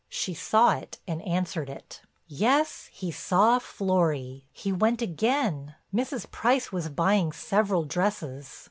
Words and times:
She 0.09 0.33
saw 0.33 0.71
it 0.71 0.97
and 1.07 1.21
answered 1.21 1.69
it: 1.69 2.01
"Yes, 2.25 2.89
he 2.91 3.11
saw 3.11 3.59
Florry. 3.59 4.47
He 4.51 4.71
went 4.71 4.99
again—Mrs. 4.99 6.31
Price 6.31 6.71
was 6.71 6.89
buying 6.89 7.31
several 7.31 7.83
dresses. 7.83 8.51